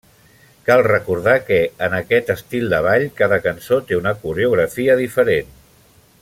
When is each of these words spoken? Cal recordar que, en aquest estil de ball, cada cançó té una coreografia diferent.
Cal 0.69 0.79
recordar 0.87 1.35
que, 1.49 1.59
en 1.87 1.95
aquest 1.97 2.31
estil 2.35 2.67
de 2.73 2.79
ball, 2.87 3.07
cada 3.21 3.39
cançó 3.45 3.79
té 3.91 4.01
una 4.01 4.15
coreografia 4.25 4.97
diferent. 5.03 5.55